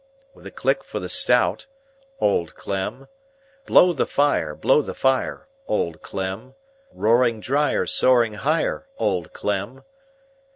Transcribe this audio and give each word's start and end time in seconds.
With 0.33 0.47
a 0.47 0.51
clink 0.51 0.83
for 0.83 0.99
the 0.99 1.09
stout—Old 1.09 2.55
Clem! 2.55 3.07
Blow 3.67 3.93
the 3.93 4.07
fire, 4.07 4.55
blow 4.55 4.81
the 4.81 4.95
fire—Old 4.95 6.01
Clem! 6.01 6.55
Roaring 6.91 7.39
dryer, 7.39 7.85
soaring 7.85 8.33
higher—Old 8.33 9.31
Clem! 9.33 9.83